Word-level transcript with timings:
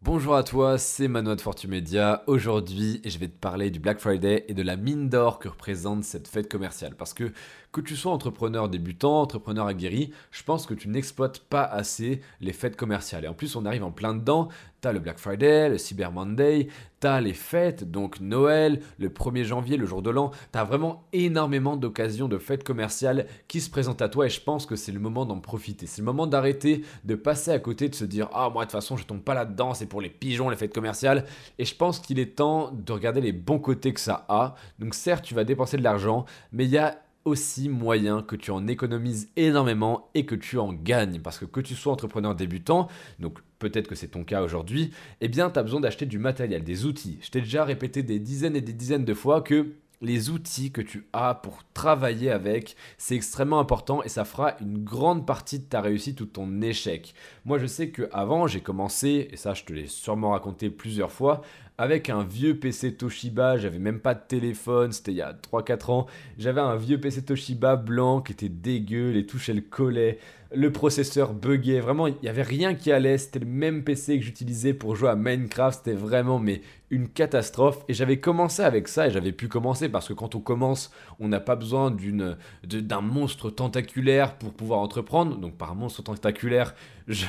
Bonjour 0.00 0.36
à 0.36 0.44
toi, 0.44 0.78
c'est 0.78 1.08
Manoa 1.08 1.34
de 1.34 1.40
Fortune 1.40 1.70
Media. 1.70 2.22
Aujourd'hui, 2.28 3.02
je 3.04 3.18
vais 3.18 3.26
te 3.26 3.36
parler 3.36 3.72
du 3.72 3.80
Black 3.80 3.98
Friday 3.98 4.44
et 4.46 4.54
de 4.54 4.62
la 4.62 4.76
mine 4.76 5.08
d'or 5.08 5.40
que 5.40 5.48
représente 5.48 6.04
cette 6.04 6.28
fête 6.28 6.48
commerciale. 6.48 6.94
Parce 6.94 7.12
que 7.14 7.32
que 7.72 7.80
tu 7.80 7.96
sois 7.96 8.12
entrepreneur 8.12 8.68
débutant, 8.68 9.20
entrepreneur 9.20 9.66
aguerri, 9.66 10.10
je 10.30 10.42
pense 10.42 10.66
que 10.66 10.74
tu 10.74 10.88
n'exploites 10.88 11.40
pas 11.40 11.64
assez 11.64 12.22
les 12.40 12.52
fêtes 12.52 12.76
commerciales. 12.76 13.24
Et 13.24 13.28
en 13.28 13.34
plus, 13.34 13.56
on 13.56 13.66
arrive 13.66 13.84
en 13.84 13.90
plein 13.90 14.14
dedans. 14.14 14.48
T'as 14.80 14.92
le 14.92 15.00
Black 15.00 15.18
Friday, 15.18 15.68
le 15.68 15.76
Cyber 15.76 16.12
Monday, 16.12 16.68
t'as 17.00 17.20
les 17.20 17.32
fêtes, 17.34 17.90
donc 17.90 18.20
Noël, 18.20 18.80
le 18.98 19.08
1er 19.08 19.42
janvier, 19.42 19.76
le 19.76 19.86
jour 19.86 20.02
de 20.02 20.10
l'an. 20.10 20.30
T'as 20.52 20.62
vraiment 20.62 21.08
énormément 21.12 21.76
d'occasions 21.76 22.28
de 22.28 22.38
fêtes 22.38 22.62
commerciales 22.62 23.26
qui 23.48 23.60
se 23.60 23.70
présentent 23.70 24.02
à 24.02 24.08
toi 24.08 24.26
et 24.26 24.30
je 24.30 24.40
pense 24.40 24.66
que 24.66 24.76
c'est 24.76 24.92
le 24.92 25.00
moment 25.00 25.26
d'en 25.26 25.40
profiter. 25.40 25.86
C'est 25.86 26.00
le 26.00 26.06
moment 26.06 26.28
d'arrêter 26.28 26.84
de 27.04 27.16
passer 27.16 27.50
à 27.50 27.58
côté, 27.58 27.88
de 27.88 27.94
se 27.96 28.04
dire 28.04 28.28
Ah, 28.32 28.50
moi 28.50 28.64
de 28.64 28.70
toute 28.70 28.80
façon, 28.80 28.96
je 28.96 29.04
tombe 29.04 29.20
pas 29.20 29.34
là-dedans, 29.34 29.74
pour 29.88 30.00
les 30.00 30.10
pigeons, 30.10 30.48
les 30.48 30.56
fêtes 30.56 30.74
commerciales. 30.74 31.24
Et 31.58 31.64
je 31.64 31.74
pense 31.74 31.98
qu'il 31.98 32.18
est 32.18 32.36
temps 32.36 32.70
de 32.72 32.92
regarder 32.92 33.20
les 33.20 33.32
bons 33.32 33.58
côtés 33.58 33.92
que 33.92 34.00
ça 34.00 34.24
a. 34.28 34.54
Donc, 34.78 34.94
certes, 34.94 35.24
tu 35.24 35.34
vas 35.34 35.44
dépenser 35.44 35.76
de 35.76 35.82
l'argent, 35.82 36.24
mais 36.52 36.64
il 36.64 36.70
y 36.70 36.78
a 36.78 37.02
aussi 37.24 37.68
moyen 37.68 38.22
que 38.22 38.36
tu 38.36 38.50
en 38.50 38.66
économises 38.66 39.28
énormément 39.36 40.10
et 40.14 40.24
que 40.26 40.34
tu 40.34 40.58
en 40.58 40.72
gagnes. 40.72 41.20
Parce 41.20 41.38
que 41.38 41.44
que 41.44 41.60
tu 41.60 41.74
sois 41.74 41.92
entrepreneur 41.92 42.34
débutant, 42.34 42.88
donc 43.18 43.38
peut-être 43.58 43.88
que 43.88 43.94
c'est 43.94 44.08
ton 44.08 44.24
cas 44.24 44.42
aujourd'hui, 44.42 44.92
eh 45.20 45.28
bien 45.28 45.50
tu 45.50 45.58
as 45.58 45.62
besoin 45.62 45.80
d'acheter 45.80 46.06
du 46.06 46.18
matériel, 46.18 46.64
des 46.64 46.84
outils. 46.84 47.18
Je 47.20 47.30
t'ai 47.30 47.40
déjà 47.40 47.64
répété 47.64 48.02
des 48.02 48.18
dizaines 48.18 48.56
et 48.56 48.60
des 48.60 48.72
dizaines 48.72 49.04
de 49.04 49.14
fois 49.14 49.42
que 49.42 49.74
les 50.00 50.30
outils 50.30 50.70
que 50.70 50.80
tu 50.80 51.06
as 51.12 51.34
pour 51.34 51.62
travailler 51.74 52.30
avec, 52.30 52.76
c'est 52.98 53.16
extrêmement 53.16 53.58
important 53.58 54.02
et 54.02 54.08
ça 54.08 54.24
fera 54.24 54.56
une 54.60 54.84
grande 54.84 55.26
partie 55.26 55.58
de 55.58 55.64
ta 55.64 55.80
réussite 55.80 56.20
ou 56.20 56.24
de 56.24 56.30
ton 56.30 56.62
échec. 56.62 57.14
Moi, 57.44 57.58
je 57.58 57.66
sais 57.66 57.90
que 57.90 58.08
avant, 58.12 58.46
j'ai 58.46 58.60
commencé, 58.60 59.28
et 59.30 59.36
ça, 59.36 59.54
je 59.54 59.64
te 59.64 59.72
l'ai 59.72 59.86
sûrement 59.86 60.30
raconté 60.30 60.70
plusieurs 60.70 61.12
fois, 61.12 61.42
avec 61.80 62.10
un 62.10 62.24
vieux 62.24 62.58
PC 62.58 62.96
Toshiba, 62.96 63.56
j'avais 63.56 63.78
même 63.78 64.00
pas 64.00 64.14
de 64.14 64.22
téléphone, 64.26 64.90
c'était 64.90 65.12
il 65.12 65.18
y 65.18 65.22
a 65.22 65.32
3-4 65.32 65.92
ans. 65.92 66.06
J'avais 66.36 66.60
un 66.60 66.74
vieux 66.74 67.00
PC 67.00 67.24
Toshiba 67.24 67.76
blanc 67.76 68.20
qui 68.20 68.32
était 68.32 68.48
dégueu, 68.48 69.10
les 69.10 69.26
touches 69.26 69.48
elles 69.48 69.62
collaient, 69.62 70.18
le 70.50 70.72
processeur 70.72 71.34
buguait, 71.34 71.80
vraiment 71.80 72.06
il 72.06 72.14
n'y 72.22 72.28
avait 72.28 72.42
rien 72.42 72.74
qui 72.74 72.90
allait, 72.90 73.18
c'était 73.18 73.40
le 73.40 73.46
même 73.46 73.84
PC 73.84 74.18
que 74.18 74.24
j'utilisais 74.24 74.72
pour 74.72 74.96
jouer 74.96 75.10
à 75.10 75.16
Minecraft, 75.16 75.78
c'était 75.84 75.96
vraiment 75.96 76.38
mais 76.38 76.62
une 76.90 77.08
catastrophe 77.08 77.84
et 77.88 77.94
j'avais 77.94 78.18
commencé 78.18 78.62
avec 78.62 78.88
ça 78.88 79.06
et 79.06 79.10
j'avais 79.10 79.32
pu 79.32 79.48
commencer 79.48 79.90
parce 79.90 80.08
que 80.08 80.14
quand 80.14 80.34
on 80.34 80.40
commence, 80.40 80.90
on 81.20 81.28
n'a 81.28 81.40
pas 81.40 81.54
besoin 81.54 81.90
d'une 81.90 82.36
d'un 82.64 83.02
monstre 83.02 83.50
tentaculaire 83.50 84.38
pour 84.38 84.52
pouvoir 84.54 84.80
entreprendre. 84.80 85.36
Donc 85.36 85.58
par 85.58 85.74
monstre 85.74 86.02
tentaculaire, 86.02 86.74
je, 87.08 87.26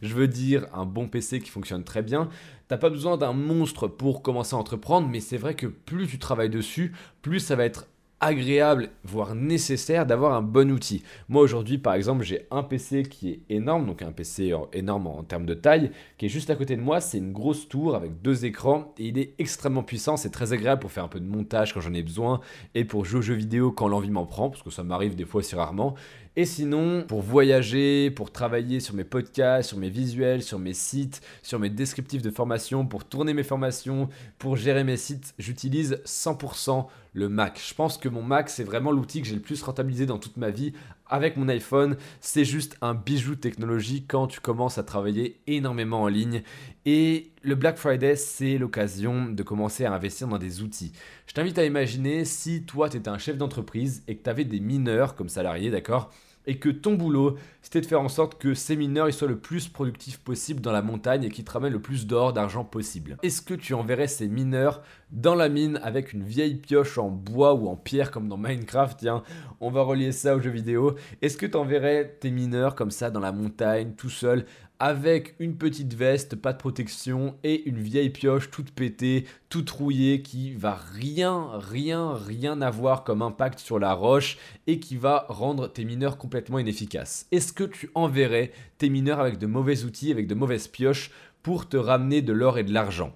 je 0.00 0.14
veux 0.14 0.28
dire 0.28 0.66
un 0.72 0.86
bon 0.86 1.08
PC 1.08 1.40
qui 1.40 1.50
fonctionne 1.50 1.84
très 1.84 2.02
bien. 2.02 2.30
T'as 2.68 2.78
pas 2.78 2.88
besoin 2.88 3.18
d'un 3.18 3.34
monstre 3.34 3.86
pour 3.86 4.22
commencer 4.22 4.56
à 4.56 4.58
entreprendre, 4.58 5.08
mais 5.08 5.20
c'est 5.20 5.36
vrai 5.36 5.54
que 5.54 5.66
plus 5.66 6.06
tu 6.06 6.18
travailles 6.18 6.48
dessus, 6.48 6.94
plus 7.20 7.40
ça 7.40 7.54
va 7.54 7.66
être 7.66 7.86
agréable, 8.22 8.90
voire 9.04 9.34
nécessaire 9.34 10.06
d'avoir 10.06 10.32
un 10.32 10.42
bon 10.42 10.70
outil. 10.70 11.02
Moi 11.28 11.42
aujourd'hui 11.42 11.76
par 11.76 11.94
exemple 11.94 12.22
j'ai 12.22 12.46
un 12.50 12.62
PC 12.62 13.02
qui 13.02 13.30
est 13.30 13.40
énorme, 13.50 13.84
donc 13.84 14.00
un 14.00 14.12
PC 14.12 14.54
énorme 14.72 15.08
en 15.08 15.24
termes 15.24 15.44
de 15.44 15.54
taille, 15.54 15.90
qui 16.16 16.26
est 16.26 16.30
juste 16.30 16.48
à 16.48 16.54
côté 16.54 16.76
de 16.76 16.80
moi, 16.80 17.00
c'est 17.00 17.18
une 17.18 17.32
grosse 17.32 17.68
tour 17.68 17.96
avec 17.96 18.22
deux 18.22 18.44
écrans 18.44 18.94
et 18.98 19.08
il 19.08 19.18
est 19.18 19.34
extrêmement 19.38 19.82
puissant, 19.82 20.16
c'est 20.16 20.30
très 20.30 20.52
agréable 20.52 20.80
pour 20.80 20.92
faire 20.92 21.04
un 21.04 21.08
peu 21.08 21.20
de 21.20 21.26
montage 21.26 21.74
quand 21.74 21.80
j'en 21.80 21.92
ai 21.92 22.02
besoin 22.02 22.40
et 22.74 22.84
pour 22.84 23.04
jouer 23.04 23.18
aux 23.18 23.22
jeux 23.22 23.34
vidéo 23.34 23.72
quand 23.72 23.88
l'envie 23.88 24.10
m'en 24.10 24.24
prend, 24.24 24.50
parce 24.50 24.62
que 24.62 24.70
ça 24.70 24.84
m'arrive 24.84 25.16
des 25.16 25.24
fois 25.24 25.40
aussi 25.40 25.56
rarement. 25.56 25.94
Et 26.34 26.46
sinon, 26.46 27.04
pour 27.06 27.20
voyager, 27.20 28.10
pour 28.10 28.32
travailler 28.32 28.80
sur 28.80 28.94
mes 28.94 29.04
podcasts, 29.04 29.68
sur 29.68 29.76
mes 29.76 29.90
visuels, 29.90 30.42
sur 30.42 30.58
mes 30.58 30.72
sites, 30.72 31.20
sur 31.42 31.58
mes 31.58 31.68
descriptifs 31.68 32.22
de 32.22 32.30
formation, 32.30 32.86
pour 32.86 33.04
tourner 33.04 33.34
mes 33.34 33.42
formations, 33.42 34.08
pour 34.38 34.56
gérer 34.56 34.82
mes 34.82 34.96
sites, 34.96 35.34
j'utilise 35.38 36.00
100% 36.06 36.86
le 37.12 37.28
Mac. 37.28 37.60
Je 37.62 37.74
pense 37.74 37.98
que 37.98 38.08
mon 38.08 38.22
Mac, 38.22 38.48
c'est 38.48 38.64
vraiment 38.64 38.92
l'outil 38.92 39.20
que 39.20 39.28
j'ai 39.28 39.34
le 39.34 39.42
plus 39.42 39.62
rentabilisé 39.62 40.06
dans 40.06 40.18
toute 40.18 40.38
ma 40.38 40.48
vie 40.48 40.72
avec 41.06 41.36
mon 41.36 41.48
iPhone. 41.48 41.96
C'est 42.20 42.44
juste 42.44 42.76
un 42.80 42.94
bijou 42.94 43.34
de 43.34 43.40
technologie 43.40 44.04
quand 44.06 44.26
tu 44.26 44.40
commences 44.40 44.78
à 44.78 44.82
travailler 44.82 45.40
énormément 45.46 46.02
en 46.02 46.08
ligne. 46.08 46.42
Et 46.86 47.32
le 47.42 47.54
Black 47.54 47.76
Friday, 47.76 48.16
c'est 48.16 48.58
l'occasion 48.58 49.26
de 49.26 49.42
commencer 49.42 49.84
à 49.84 49.92
investir 49.92 50.28
dans 50.28 50.38
des 50.38 50.62
outils. 50.62 50.92
Je 51.26 51.34
t'invite 51.34 51.58
à 51.58 51.64
imaginer 51.64 52.24
si 52.24 52.64
toi, 52.64 52.88
tu 52.88 52.96
étais 52.96 53.08
un 53.08 53.18
chef 53.18 53.36
d'entreprise 53.36 54.02
et 54.08 54.16
que 54.16 54.22
tu 54.22 54.30
avais 54.30 54.44
des 54.44 54.60
mineurs 54.60 55.14
comme 55.14 55.28
salariés, 55.28 55.70
d'accord? 55.70 56.10
Et 56.46 56.58
que 56.58 56.68
ton 56.68 56.94
boulot, 56.94 57.36
c'était 57.60 57.80
de 57.80 57.86
faire 57.86 58.00
en 58.00 58.08
sorte 58.08 58.40
que 58.40 58.54
ces 58.54 58.76
mineurs 58.76 59.12
soient 59.12 59.28
le 59.28 59.38
plus 59.38 59.68
productifs 59.68 60.18
possible 60.18 60.60
dans 60.60 60.72
la 60.72 60.82
montagne 60.82 61.24
et 61.24 61.30
qu'ils 61.30 61.44
te 61.44 61.52
ramènent 61.52 61.72
le 61.72 61.82
plus 61.82 62.06
d'or, 62.06 62.32
d'argent 62.32 62.64
possible. 62.64 63.16
Est-ce 63.22 63.42
que 63.42 63.54
tu 63.54 63.74
enverrais 63.74 64.08
ces 64.08 64.28
mineurs 64.28 64.82
dans 65.10 65.34
la 65.34 65.48
mine 65.48 65.78
avec 65.82 66.12
une 66.12 66.24
vieille 66.24 66.56
pioche 66.56 66.98
en 66.98 67.10
bois 67.10 67.54
ou 67.54 67.68
en 67.68 67.76
pierre 67.76 68.10
comme 68.10 68.28
dans 68.28 68.38
Minecraft 68.38 68.98
Tiens, 68.98 69.22
on 69.60 69.70
va 69.70 69.82
relier 69.82 70.12
ça 70.12 70.34
aux 70.34 70.40
jeux 70.40 70.50
vidéo. 70.50 70.96
Est-ce 71.20 71.36
que 71.36 71.46
tu 71.46 71.56
enverrais 71.56 72.16
tes 72.20 72.30
mineurs 72.30 72.74
comme 72.74 72.90
ça 72.90 73.10
dans 73.10 73.20
la 73.20 73.32
montagne 73.32 73.92
tout 73.96 74.10
seul 74.10 74.46
avec 74.82 75.36
une 75.38 75.54
petite 75.54 75.94
veste, 75.94 76.34
pas 76.34 76.52
de 76.52 76.58
protection 76.58 77.36
et 77.44 77.68
une 77.68 77.78
vieille 77.78 78.10
pioche 78.10 78.50
toute 78.50 78.72
pétée, 78.72 79.26
toute 79.48 79.70
rouillée 79.70 80.22
qui 80.22 80.54
va 80.54 80.74
rien, 80.74 81.50
rien, 81.52 82.14
rien 82.14 82.60
avoir 82.60 83.04
comme 83.04 83.22
impact 83.22 83.60
sur 83.60 83.78
la 83.78 83.94
roche 83.94 84.38
et 84.66 84.80
qui 84.80 84.96
va 84.96 85.26
rendre 85.28 85.68
tes 85.68 85.84
mineurs 85.84 86.18
complètement 86.18 86.58
inefficaces. 86.58 87.28
Est-ce 87.30 87.52
que 87.52 87.62
tu 87.62 87.90
enverrais 87.94 88.50
tes 88.78 88.90
mineurs 88.90 89.20
avec 89.20 89.38
de 89.38 89.46
mauvais 89.46 89.84
outils, 89.84 90.10
avec 90.10 90.26
de 90.26 90.34
mauvaises 90.34 90.66
pioches 90.66 91.12
pour 91.44 91.68
te 91.68 91.76
ramener 91.76 92.20
de 92.20 92.32
l'or 92.32 92.58
et 92.58 92.64
de 92.64 92.72
l'argent? 92.72 93.14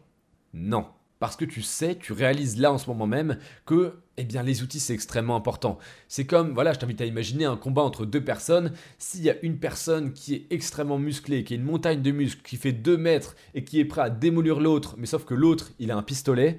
Non. 0.55 0.87
Parce 1.19 1.37
que 1.37 1.45
tu 1.45 1.63
sais, 1.63 1.97
tu 1.97 2.13
réalises 2.13 2.59
là 2.59 2.73
en 2.73 2.79
ce 2.79 2.89
moment 2.89 3.07
même 3.07 3.39
que 3.65 3.95
eh 4.19 4.25
bien, 4.25 4.43
les 4.43 4.63
outils, 4.63 4.81
c'est 4.81 4.95
extrêmement 4.95 5.37
important. 5.37 5.79
C'est 6.09 6.25
comme, 6.25 6.53
voilà, 6.55 6.73
je 6.73 6.79
t'invite 6.79 7.01
à 7.01 7.07
imaginer 7.07 7.45
un 7.45 7.57
combat 7.57 7.83
entre 7.83 8.07
deux 8.07 8.25
personnes. 8.25 8.73
S'il 8.99 9.23
y 9.23 9.31
a 9.31 9.37
une 9.43 9.59
personne 9.59 10.13
qui 10.13 10.35
est 10.35 10.47
extrêmement 10.51 10.99
musclée, 10.99 11.45
qui 11.45 11.55
a 11.55 11.57
une 11.57 11.65
montagne 11.65 12.01
de 12.01 12.11
muscles, 12.11 12.43
qui 12.43 12.57
fait 12.57 12.73
2 12.73 12.97
mètres 12.97 13.37
et 13.55 13.65
qui 13.65 13.79
est 13.79 13.85
prêt 13.85 14.03
à 14.03 14.11
démolir 14.11 14.61
l'autre, 14.61 14.95
mais 14.99 15.07
sauf 15.07 15.25
que 15.25 15.35
l'autre, 15.35 15.73
il 15.79 15.91
a 15.91 15.97
un 15.97 16.03
pistolet, 16.03 16.59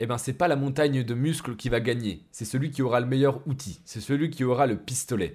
eh 0.00 0.06
bien, 0.06 0.18
c'est 0.18 0.32
pas 0.32 0.48
la 0.48 0.56
montagne 0.56 1.02
de 1.02 1.14
muscles 1.14 1.56
qui 1.56 1.68
va 1.68 1.80
gagner. 1.80 2.22
C'est 2.30 2.44
celui 2.44 2.70
qui 2.70 2.82
aura 2.82 3.00
le 3.00 3.06
meilleur 3.06 3.46
outil. 3.46 3.80
C'est 3.84 4.00
celui 4.00 4.30
qui 4.30 4.44
aura 4.44 4.66
le 4.66 4.76
pistolet. 4.76 5.34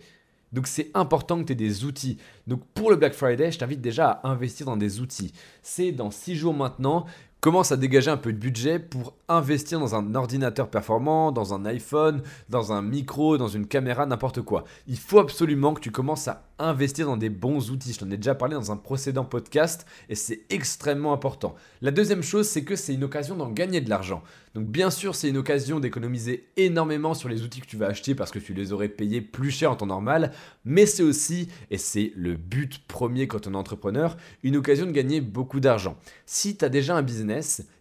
Donc 0.53 0.67
c'est 0.67 0.91
important 0.93 1.39
que 1.41 1.45
tu 1.45 1.53
aies 1.53 1.55
des 1.55 1.83
outils. 1.83 2.17
Donc 2.47 2.63
pour 2.75 2.91
le 2.91 2.95
Black 2.95 3.13
Friday, 3.13 3.51
je 3.51 3.57
t'invite 3.57 3.81
déjà 3.81 4.09
à 4.09 4.29
investir 4.29 4.67
dans 4.67 4.77
des 4.77 5.01
outils. 5.01 5.33
C'est 5.63 5.91
dans 5.91 6.11
6 6.11 6.35
jours 6.35 6.53
maintenant 6.53 7.05
commence 7.43 7.73
à 7.73 7.77
dégager 7.77 8.09
un 8.09 8.15
peu 8.15 8.31
de 8.31 8.37
budget 8.37 8.79
pour 8.79 9.15
investir 9.27 9.77
dans 9.77 9.95
un 9.95 10.15
ordinateur 10.15 10.69
performant, 10.69 11.33
dans 11.33 11.53
un 11.53 11.65
iPhone, 11.65 12.21
dans 12.47 12.71
un 12.71 12.81
micro, 12.81 13.37
dans 13.37 13.49
une 13.49 13.67
caméra, 13.67 14.05
n'importe 14.05 14.41
quoi. 14.41 14.63
Il 14.87 14.97
faut 14.97 15.19
absolument 15.19 15.73
que 15.73 15.81
tu 15.81 15.91
commences 15.91 16.29
à 16.29 16.45
investir 16.57 17.05
dans 17.05 17.17
des 17.17 17.29
bons 17.29 17.69
outils. 17.69 17.91
Je 17.91 17.99
t'en 17.99 18.09
ai 18.11 18.15
déjà 18.15 18.33
parlé 18.33 18.55
dans 18.55 18.71
un 18.71 18.77
précédent 18.77 19.25
podcast 19.25 19.85
et 20.07 20.15
c'est 20.15 20.43
extrêmement 20.49 21.11
important. 21.11 21.55
La 21.81 21.91
deuxième 21.91 22.23
chose, 22.23 22.47
c'est 22.47 22.63
que 22.63 22.77
c'est 22.77 22.93
une 22.93 23.03
occasion 23.03 23.35
d'en 23.35 23.49
gagner 23.49 23.81
de 23.81 23.89
l'argent. 23.89 24.23
Donc 24.55 24.67
bien 24.67 24.91
sûr, 24.91 25.15
c'est 25.15 25.29
une 25.29 25.37
occasion 25.37 25.79
d'économiser 25.79 26.47
énormément 26.57 27.15
sur 27.15 27.27
les 27.27 27.41
outils 27.41 27.59
que 27.59 27.65
tu 27.65 27.75
vas 27.75 27.87
acheter 27.87 28.13
parce 28.13 28.29
que 28.29 28.37
tu 28.37 28.53
les 28.53 28.71
aurais 28.71 28.87
payés 28.87 29.19
plus 29.19 29.49
cher 29.49 29.71
en 29.71 29.75
temps 29.75 29.87
normal, 29.87 30.31
mais 30.63 30.85
c'est 30.85 31.01
aussi, 31.01 31.49
et 31.71 31.79
c'est 31.79 32.13
le 32.15 32.35
but 32.35 32.79
premier 32.87 33.27
quand 33.27 33.47
on 33.47 33.53
est 33.53 33.57
entrepreneur, 33.57 34.15
une 34.43 34.55
occasion 34.55 34.85
de 34.85 34.91
gagner 34.91 35.21
beaucoup 35.21 35.59
d'argent. 35.59 35.97
Si 36.27 36.55
tu 36.55 36.63
as 36.63 36.69
déjà 36.69 36.95
un 36.95 37.01
business, 37.01 37.32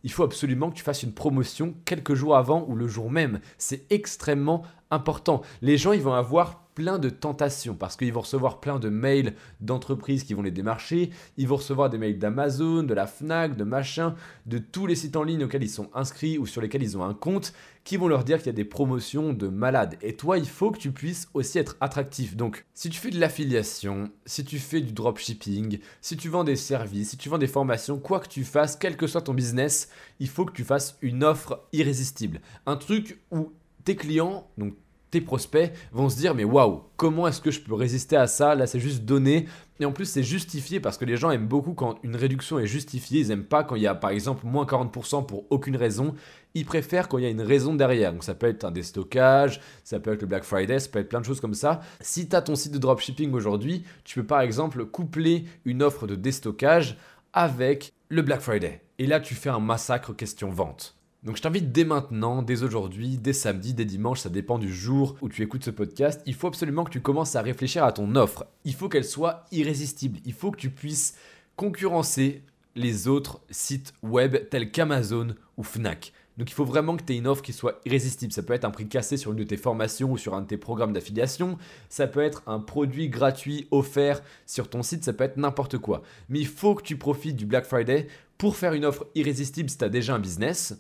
il 0.02 0.12
faut 0.12 0.22
absolument 0.22 0.70
que 0.70 0.76
tu 0.76 0.82
fasses 0.82 1.02
une 1.02 1.12
promotion 1.12 1.74
quelques 1.84 2.14
jours 2.14 2.36
avant 2.36 2.64
ou 2.68 2.74
le 2.74 2.86
jour 2.86 3.10
même. 3.10 3.40
C'est 3.58 3.90
extrêmement 3.90 4.62
important. 4.90 5.42
Les 5.60 5.76
gens, 5.76 5.92
ils 5.92 6.02
vont 6.02 6.14
avoir 6.14 6.62
plein 6.75 6.99
de 6.99 7.10
tentations 7.10 7.75
parce 7.75 7.97
qu'ils 7.97 8.12
vont 8.12 8.21
recevoir 8.21 8.60
plein 8.60 8.78
de 8.78 8.88
mails 8.88 9.34
d'entreprises 9.60 10.25
qui 10.25 10.34
vont 10.34 10.43
les 10.43 10.50
démarcher, 10.50 11.10
ils 11.37 11.49
vont 11.49 11.56
recevoir 11.56 11.91
des 11.91 11.99
mails 11.99 12.19
d'Amazon, 12.19 12.83
de 12.83 12.94
la 12.94 13.06
Fnac, 13.06 13.56
de 13.56 13.65
machin, 13.65 14.15
de 14.46 14.58
tous 14.58 14.87
les 14.87 14.94
sites 14.94 15.17
en 15.17 15.23
ligne 15.23 15.44
auxquels 15.44 15.62
ils 15.62 15.70
sont 15.70 15.91
inscrits 15.94 16.38
ou 16.38 16.46
sur 16.46 16.61
lesquels 16.61 16.82
ils 16.82 16.96
ont 16.96 17.05
un 17.05 17.14
compte 17.14 17.52
qui 17.85 17.96
vont 17.96 18.08
leur 18.08 18.25
dire 18.25 18.38
qu'il 18.38 18.46
y 18.46 18.50
a 18.50 18.52
des 18.52 18.64
promotions 18.64 19.32
de 19.32 19.49
malades. 19.49 19.96
Et 20.02 20.14
toi, 20.14 20.38
il 20.38 20.46
faut 20.46 20.70
que 20.70 20.79
tu 20.79 20.93
puisses 20.93 21.29
aussi 21.35 21.58
être 21.58 21.76
attractif. 21.81 22.37
Donc, 22.37 22.64
si 22.75 22.91
tu 22.91 22.99
fais 22.99 23.11
de 23.11 23.19
l'affiliation, 23.19 24.11
si 24.25 24.44
tu 24.44 24.58
fais 24.58 24.81
du 24.81 24.93
dropshipping, 24.93 25.81
si 26.00 26.17
tu 26.17 26.29
vends 26.29 26.44
des 26.44 26.56
services, 26.56 27.11
si 27.11 27.17
tu 27.17 27.29
vends 27.29 27.38
des 27.38 27.46
formations, 27.46 27.99
quoi 27.99 28.20
que 28.20 28.29
tu 28.29 28.44
fasses, 28.44 28.76
quel 28.76 28.96
que 28.96 29.06
soit 29.06 29.23
ton 29.23 29.35
business, 29.35 29.88
il 30.20 30.29
faut 30.29 30.44
que 30.44 30.52
tu 30.52 30.64
fasses 30.64 30.96
une 31.02 31.25
offre 31.25 31.64
irrésistible. 31.73 32.41
Un 32.67 32.76
truc 32.76 33.19
où 33.31 33.52
tes 33.85 33.96
clients, 33.96 34.49
donc 34.58 34.75
tes 35.12 35.20
prospects 35.20 35.73
vont 35.93 36.09
se 36.09 36.17
dire 36.17 36.35
mais 36.35 36.43
waouh, 36.43 36.82
comment 36.97 37.29
est-ce 37.29 37.41
que 37.41 37.53
je 37.53 37.61
peux 37.61 37.75
résister 37.75 38.17
à 38.17 38.26
ça? 38.26 38.56
Là, 38.56 38.67
c'est 38.67 38.81
juste 38.81 39.05
donné. 39.05 39.47
Et 39.79 39.85
en 39.85 39.93
plus, 39.93 40.06
c'est 40.06 40.23
justifié 40.23 40.81
parce 40.81 40.97
que 40.97 41.05
les 41.05 41.17
gens 41.17 41.31
aiment 41.31 41.47
beaucoup 41.47 41.75
quand 41.75 41.99
une 42.03 42.17
réduction 42.17 42.59
est 42.59 42.67
justifiée. 42.67 43.20
Ils 43.20 43.29
n'aiment 43.29 43.44
pas 43.44 43.62
quand 43.62 43.76
il 43.76 43.82
y 43.82 43.87
a 43.87 43.94
par 43.94 44.11
exemple 44.11 44.47
moins 44.47 44.64
40% 44.64 45.26
pour 45.26 45.44
aucune 45.50 45.76
raison. 45.76 46.14
Ils 46.55 46.64
préfèrent 46.64 47.09
quand 47.09 47.19
il 47.19 47.25
y 47.25 47.26
a 47.26 47.31
une 47.31 47.43
raison 47.43 47.75
derrière. 47.75 48.12
Donc 48.12 48.25
ça 48.25 48.35
peut 48.35 48.49
être 48.49 48.64
un 48.64 48.70
déstockage, 48.70 49.61
ça 49.85 50.00
peut 50.00 50.12
être 50.12 50.23
le 50.23 50.29
Black 50.29 50.44
Friday, 50.44 50.79
ça 50.79 50.88
peut 50.88 50.99
être 50.99 51.09
plein 51.09 51.20
de 51.20 51.26
choses 51.26 51.41
comme 51.41 51.55
ça. 51.55 51.81
Si 52.00 52.29
tu 52.29 52.35
as 52.35 52.43
ton 52.43 52.56
site 52.56 52.73
de 52.73 52.79
dropshipping 52.79 53.32
aujourd'hui, 53.32 53.85
tu 54.05 54.20
peux 54.20 54.26
par 54.26 54.41
exemple 54.41 54.85
coupler 54.87 55.44
une 55.65 55.82
offre 55.82 56.06
de 56.06 56.15
déstockage 56.15 56.97
avec 57.35 57.93
le 58.08 58.23
Black 58.23 58.41
Friday. 58.41 58.82
Et 58.99 59.06
là, 59.06 59.20
tu 59.20 59.35
fais 59.35 59.50
un 59.50 59.61
massacre 59.61 60.15
question 60.15 60.50
vente. 60.50 60.97
Donc 61.22 61.36
je 61.36 61.42
t'invite 61.42 61.70
dès 61.70 61.84
maintenant, 61.84 62.42
dès 62.42 62.64
aujourd'hui, 62.64 63.16
dès 63.16 63.32
samedi, 63.32 63.74
dès 63.74 63.84
dimanche, 63.84 64.20
ça 64.20 64.28
dépend 64.28 64.58
du 64.58 64.74
jour 64.74 65.14
où 65.20 65.28
tu 65.28 65.42
écoutes 65.42 65.64
ce 65.64 65.70
podcast, 65.70 66.20
il 66.26 66.34
faut 66.34 66.48
absolument 66.48 66.82
que 66.82 66.90
tu 66.90 67.00
commences 67.00 67.36
à 67.36 67.42
réfléchir 67.42 67.84
à 67.84 67.92
ton 67.92 68.16
offre. 68.16 68.46
Il 68.64 68.74
faut 68.74 68.88
qu'elle 68.88 69.04
soit 69.04 69.44
irrésistible. 69.52 70.19
Il 70.24 70.32
faut 70.32 70.50
que 70.50 70.58
tu 70.58 70.70
puisses 70.70 71.14
concurrencer 71.54 72.42
les 72.74 73.06
autres 73.06 73.40
sites 73.50 73.94
web 74.02 74.36
tels 74.50 74.72
qu'Amazon 74.72 75.36
ou 75.56 75.62
Fnac. 75.62 76.12
Donc 76.38 76.50
il 76.50 76.54
faut 76.54 76.64
vraiment 76.64 76.96
que 76.96 77.04
tu 77.04 77.12
aies 77.12 77.19
une 77.19 77.28
offre 77.28 77.42
qui 77.42 77.52
soit 77.52 77.80
irrésistible. 77.84 78.32
Ça 78.32 78.42
peut 78.42 78.54
être 78.54 78.64
un 78.64 78.72
prix 78.72 78.88
cassé 78.88 79.16
sur 79.16 79.30
une 79.30 79.38
de 79.38 79.44
tes 79.44 79.56
formations 79.56 80.10
ou 80.10 80.19
sur 80.19 80.34
un 80.34 80.40
de 80.40 80.46
tes 80.48 80.56
programmes 80.56 80.92
d'affiliation. 80.92 81.56
Ça 81.88 82.08
peut 82.08 82.22
être 82.22 82.42
un 82.48 82.58
produit 82.58 83.08
gratuit 83.08 83.69
offert 83.70 84.22
sur 84.44 84.69
ton 84.69 84.82
site. 84.82 85.04
Ça 85.04 85.12
peut 85.12 85.22
être 85.22 85.36
n'importe 85.36 85.78
quoi. 85.78 86.02
Mais 86.28 86.40
il 86.40 86.48
faut 86.48 86.74
que 86.74 86.82
tu 86.82 86.96
profites 86.96 87.36
du 87.36 87.46
Black 87.46 87.66
Friday 87.66 88.08
pour 88.38 88.56
faire 88.56 88.72
une 88.72 88.84
offre 88.84 89.06
irrésistible 89.14 89.70
si 89.70 89.78
tu 89.78 89.84
as 89.84 89.88
déjà 89.88 90.16
un 90.16 90.19
business 90.19 90.74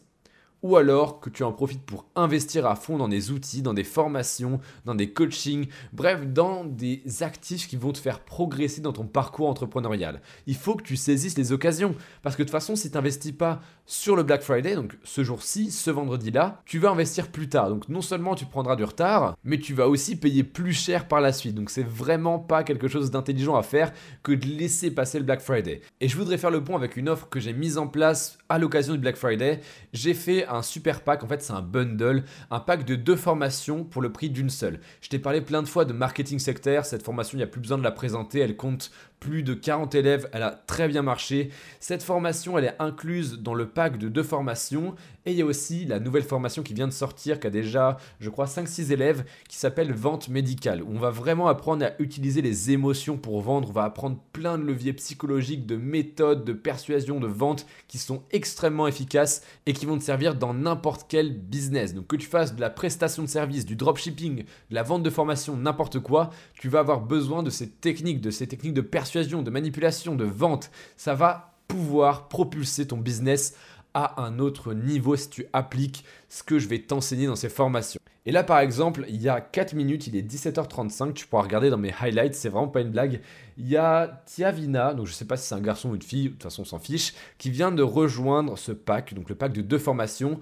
ou 0.62 0.76
alors 0.76 1.20
que 1.20 1.30
tu 1.30 1.42
en 1.42 1.52
profites 1.52 1.82
pour 1.82 2.06
investir 2.14 2.66
à 2.66 2.76
fond 2.76 2.96
dans 2.96 3.08
des 3.08 3.30
outils, 3.30 3.62
dans 3.62 3.74
des 3.74 3.84
formations, 3.84 4.60
dans 4.84 4.94
des 4.94 5.10
coachings, 5.10 5.66
bref, 5.92 6.26
dans 6.26 6.64
des 6.64 7.02
actifs 7.20 7.68
qui 7.68 7.76
vont 7.76 7.92
te 7.92 7.98
faire 7.98 8.20
progresser 8.20 8.80
dans 8.80 8.92
ton 8.92 9.04
parcours 9.04 9.48
entrepreneurial. 9.48 10.20
Il 10.46 10.56
faut 10.56 10.74
que 10.74 10.82
tu 10.82 10.96
saisisses 10.96 11.36
les 11.36 11.52
occasions, 11.52 11.94
parce 12.22 12.36
que 12.36 12.42
de 12.42 12.46
toute 12.46 12.52
façon, 12.52 12.76
si 12.76 12.90
tu 12.90 12.96
n'investis 12.96 13.32
pas 13.32 13.60
sur 13.86 14.14
le 14.16 14.22
Black 14.22 14.42
Friday, 14.42 14.74
donc 14.74 14.96
ce 15.02 15.24
jour-ci, 15.24 15.70
ce 15.70 15.90
vendredi-là, 15.90 16.62
tu 16.64 16.78
vas 16.78 16.90
investir 16.90 17.28
plus 17.28 17.48
tard. 17.48 17.68
Donc 17.68 17.88
non 17.88 18.00
seulement 18.00 18.34
tu 18.34 18.46
prendras 18.46 18.76
du 18.76 18.84
retard, 18.84 19.36
mais 19.44 19.58
tu 19.58 19.74
vas 19.74 19.88
aussi 19.88 20.16
payer 20.16 20.44
plus 20.44 20.72
cher 20.72 21.08
par 21.08 21.20
la 21.20 21.32
suite. 21.32 21.54
Donc 21.54 21.70
c'est 21.70 21.86
vraiment 21.86 22.38
pas 22.38 22.62
quelque 22.62 22.88
chose 22.88 23.10
d'intelligent 23.10 23.56
à 23.56 23.62
faire 23.62 23.92
que 24.22 24.32
de 24.32 24.46
laisser 24.46 24.90
passer 24.90 25.18
le 25.18 25.24
Black 25.24 25.40
Friday. 25.40 25.80
Et 26.00 26.08
je 26.08 26.16
voudrais 26.16 26.38
faire 26.38 26.50
le 26.50 26.62
pont 26.62 26.76
avec 26.76 26.96
une 26.96 27.08
offre 27.08 27.28
que 27.28 27.40
j'ai 27.40 27.52
mise 27.52 27.76
en 27.76 27.88
place 27.88 28.38
à 28.48 28.58
l'occasion 28.58 28.94
du 28.94 29.00
Black 29.00 29.16
Friday. 29.16 29.60
J'ai 29.92 30.14
fait 30.14 30.46
un 30.52 30.62
super 30.62 31.02
pack, 31.02 31.24
en 31.24 31.26
fait 31.26 31.42
c'est 31.42 31.52
un 31.52 31.62
bundle, 31.62 32.24
un 32.50 32.60
pack 32.60 32.84
de 32.84 32.94
deux 32.94 33.16
formations 33.16 33.84
pour 33.84 34.02
le 34.02 34.12
prix 34.12 34.30
d'une 34.30 34.50
seule. 34.50 34.80
Je 35.00 35.08
t'ai 35.08 35.18
parlé 35.18 35.40
plein 35.40 35.62
de 35.62 35.68
fois 35.68 35.84
de 35.84 35.92
marketing 35.92 36.38
sectaire, 36.38 36.84
cette 36.84 37.02
formation 37.02 37.36
il 37.36 37.38
n'y 37.38 37.44
a 37.44 37.48
plus 37.48 37.60
besoin 37.60 37.78
de 37.78 37.82
la 37.82 37.92
présenter, 37.92 38.40
elle 38.40 38.56
compte 38.56 38.90
plus 39.22 39.44
de 39.44 39.54
40 39.54 39.94
élèves, 39.94 40.28
elle 40.32 40.42
a 40.42 40.50
très 40.50 40.88
bien 40.88 41.02
marché. 41.02 41.50
Cette 41.78 42.02
formation, 42.02 42.58
elle 42.58 42.64
est 42.64 42.74
incluse 42.80 43.38
dans 43.38 43.54
le 43.54 43.68
pack 43.68 43.96
de 43.96 44.08
deux 44.08 44.24
formations. 44.24 44.96
Et 45.26 45.30
il 45.30 45.36
y 45.36 45.42
a 45.42 45.46
aussi 45.46 45.84
la 45.84 46.00
nouvelle 46.00 46.24
formation 46.24 46.64
qui 46.64 46.74
vient 46.74 46.88
de 46.88 46.92
sortir, 46.92 47.38
qui 47.38 47.46
a 47.46 47.50
déjà, 47.50 47.98
je 48.18 48.28
crois, 48.28 48.46
5-6 48.46 48.90
élèves, 48.90 49.24
qui 49.48 49.56
s'appelle 49.56 49.92
Vente 49.92 50.28
médicale, 50.28 50.82
on 50.88 50.98
va 50.98 51.10
vraiment 51.10 51.46
apprendre 51.46 51.84
à 51.84 51.92
utiliser 52.00 52.42
les 52.42 52.72
émotions 52.72 53.16
pour 53.16 53.40
vendre. 53.42 53.68
On 53.68 53.72
va 53.72 53.84
apprendre 53.84 54.18
plein 54.32 54.58
de 54.58 54.64
leviers 54.64 54.92
psychologiques, 54.94 55.66
de 55.66 55.76
méthodes, 55.76 56.44
de 56.44 56.52
persuasion, 56.52 57.20
de 57.20 57.28
vente 57.28 57.64
qui 57.86 57.98
sont 57.98 58.24
extrêmement 58.32 58.88
efficaces 58.88 59.42
et 59.66 59.72
qui 59.72 59.86
vont 59.86 59.96
te 59.96 60.02
servir 60.02 60.34
dans 60.34 60.52
n'importe 60.52 61.06
quel 61.08 61.32
business. 61.32 61.94
Donc 61.94 62.08
que 62.08 62.16
tu 62.16 62.26
fasses 62.26 62.56
de 62.56 62.60
la 62.60 62.70
prestation 62.70 63.22
de 63.22 63.28
service, 63.28 63.66
du 63.66 63.76
dropshipping, 63.76 64.38
de 64.38 64.74
la 64.74 64.82
vente 64.82 65.04
de 65.04 65.10
formation, 65.10 65.56
n'importe 65.56 66.00
quoi, 66.00 66.30
tu 66.54 66.68
vas 66.68 66.80
avoir 66.80 67.00
besoin 67.00 67.44
de 67.44 67.50
ces 67.50 67.68
techniques, 67.68 68.20
de 68.20 68.32
ces 68.32 68.48
techniques 68.48 68.74
de 68.74 68.80
persuasion 68.80 69.11
de 69.12 69.50
manipulation, 69.50 70.14
de 70.14 70.24
vente. 70.24 70.70
Ça 70.96 71.14
va 71.14 71.54
pouvoir 71.68 72.28
propulser 72.28 72.86
ton 72.86 72.96
business 72.96 73.54
à 73.94 74.22
un 74.22 74.38
autre 74.38 74.72
niveau 74.72 75.16
si 75.16 75.28
tu 75.28 75.46
appliques 75.52 76.04
ce 76.30 76.42
que 76.42 76.58
je 76.58 76.66
vais 76.66 76.78
t'enseigner 76.78 77.26
dans 77.26 77.36
ces 77.36 77.50
formations. 77.50 78.00
Et 78.24 78.32
là, 78.32 78.42
par 78.42 78.60
exemple, 78.60 79.04
il 79.08 79.20
y 79.20 79.28
a 79.28 79.40
4 79.40 79.74
minutes, 79.74 80.06
il 80.06 80.16
est 80.16 80.22
17h35, 80.22 81.12
tu 81.12 81.26
pourras 81.26 81.42
regarder 81.42 81.68
dans 81.68 81.76
mes 81.76 81.92
highlights, 82.00 82.34
c'est 82.34 82.48
vraiment 82.48 82.68
pas 82.68 82.80
une 82.80 82.90
blague. 82.90 83.20
Il 83.58 83.68
y 83.68 83.76
a 83.76 84.22
Tiavina, 84.26 84.94
donc 84.94 85.08
je 85.08 85.12
sais 85.12 85.26
pas 85.26 85.36
si 85.36 85.48
c'est 85.48 85.56
un 85.56 85.60
garçon 85.60 85.90
ou 85.90 85.94
une 85.96 86.02
fille, 86.02 86.26
de 86.26 86.28
toute 86.30 86.44
façon 86.44 86.62
on 86.62 86.64
s'en 86.64 86.78
fiche, 86.78 87.14
qui 87.36 87.50
vient 87.50 87.72
de 87.72 87.82
rejoindre 87.82 88.56
ce 88.56 88.72
pack, 88.72 89.12
donc 89.12 89.28
le 89.28 89.34
pack 89.34 89.52
de 89.52 89.60
deux 89.60 89.78
formations, 89.78 90.38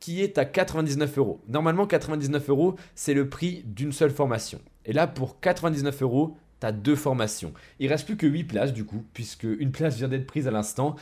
qui 0.00 0.22
est 0.22 0.38
à 0.38 0.44
99 0.44 1.18
euros. 1.18 1.40
Normalement, 1.48 1.86
99 1.86 2.48
euros, 2.50 2.76
c'est 2.94 3.14
le 3.14 3.28
prix 3.28 3.64
d'une 3.66 3.92
seule 3.92 4.10
formation. 4.10 4.60
Et 4.86 4.92
là, 4.92 5.06
pour 5.06 5.40
99 5.40 6.02
euros, 6.02 6.36
deux 6.72 6.96
formations. 6.96 7.52
Il 7.78 7.88
reste 7.88 8.06
plus 8.06 8.16
que 8.16 8.26
8 8.26 8.44
places 8.44 8.72
du 8.72 8.84
coup, 8.84 9.04
puisque 9.12 9.44
une 9.44 9.72
place 9.72 9.96
vient 9.96 10.08
d'être 10.08 10.26
prise 10.26 10.48
à 10.48 10.50
l'instant. 10.50 10.96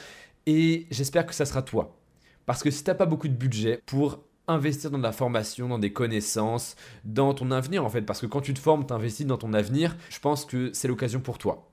Et 0.46 0.86
j'espère 0.90 1.26
que 1.26 1.34
ça 1.34 1.46
sera 1.46 1.62
toi. 1.62 1.98
Parce 2.46 2.62
que 2.62 2.70
si 2.70 2.82
t'as 2.82 2.94
pas 2.94 3.06
beaucoup 3.06 3.28
de 3.28 3.34
budget 3.34 3.80
pour 3.86 4.24
investir 4.48 4.90
dans 4.90 4.98
de 4.98 5.02
la 5.02 5.12
formation, 5.12 5.68
dans 5.68 5.78
des 5.78 5.92
connaissances, 5.92 6.76
dans 7.04 7.34
ton 7.34 7.50
avenir 7.50 7.84
en 7.84 7.88
fait, 7.88 8.02
parce 8.02 8.20
que 8.20 8.26
quand 8.26 8.40
tu 8.40 8.54
te 8.54 8.58
formes, 8.58 8.86
tu 8.86 8.92
investis 8.92 9.26
dans 9.26 9.38
ton 9.38 9.52
avenir, 9.52 9.96
je 10.10 10.18
pense 10.18 10.44
que 10.44 10.72
c'est 10.72 10.88
l'occasion 10.88 11.20
pour 11.20 11.38
toi. 11.38 11.70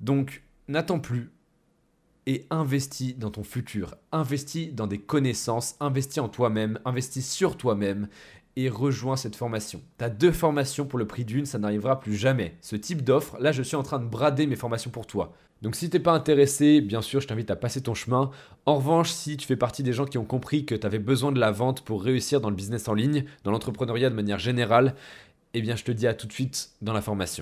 Donc 0.00 0.42
n'attends 0.68 1.00
plus 1.00 1.30
et 2.26 2.46
investis 2.50 3.16
dans 3.16 3.30
ton 3.30 3.42
futur, 3.42 3.96
investis 4.12 4.72
dans 4.72 4.86
des 4.86 5.00
connaissances, 5.00 5.76
investis 5.80 6.18
en 6.18 6.28
toi-même, 6.28 6.78
investis 6.84 7.28
sur 7.28 7.56
toi-même 7.56 8.08
et 8.56 8.68
rejoins 8.68 9.16
cette 9.16 9.36
formation. 9.36 9.80
Tu 9.98 10.04
as 10.04 10.10
deux 10.10 10.32
formations 10.32 10.86
pour 10.86 10.98
le 10.98 11.06
prix 11.06 11.24
d'une, 11.24 11.46
ça 11.46 11.58
n'arrivera 11.58 12.00
plus 12.00 12.14
jamais. 12.14 12.56
Ce 12.60 12.76
type 12.76 13.02
d'offre, 13.02 13.36
là 13.40 13.52
je 13.52 13.62
suis 13.62 13.76
en 13.76 13.82
train 13.82 13.98
de 13.98 14.06
brader 14.06 14.46
mes 14.46 14.56
formations 14.56 14.90
pour 14.90 15.06
toi. 15.06 15.32
Donc 15.62 15.76
si 15.76 15.90
t'es 15.90 16.00
pas 16.00 16.12
intéressé, 16.12 16.80
bien 16.80 17.02
sûr, 17.02 17.20
je 17.20 17.28
t'invite 17.28 17.50
à 17.50 17.56
passer 17.56 17.82
ton 17.82 17.94
chemin. 17.94 18.30
En 18.64 18.76
revanche, 18.76 19.10
si 19.10 19.36
tu 19.36 19.46
fais 19.46 19.56
partie 19.56 19.82
des 19.82 19.92
gens 19.92 20.06
qui 20.06 20.16
ont 20.16 20.24
compris 20.24 20.64
que 20.64 20.74
tu 20.74 20.86
avais 20.86 20.98
besoin 20.98 21.32
de 21.32 21.38
la 21.38 21.50
vente 21.50 21.82
pour 21.82 22.02
réussir 22.02 22.40
dans 22.40 22.48
le 22.48 22.56
business 22.56 22.88
en 22.88 22.94
ligne, 22.94 23.24
dans 23.44 23.50
l'entrepreneuriat 23.50 24.08
de 24.08 24.14
manière 24.14 24.38
générale, 24.38 24.94
eh 25.52 25.60
bien 25.60 25.76
je 25.76 25.84
te 25.84 25.92
dis 25.92 26.06
à 26.06 26.14
tout 26.14 26.26
de 26.26 26.32
suite 26.32 26.70
dans 26.80 26.92
la 26.92 27.02
formation. 27.02 27.38